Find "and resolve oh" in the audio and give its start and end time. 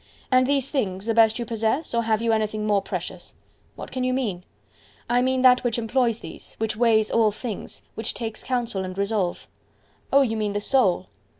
8.83-10.23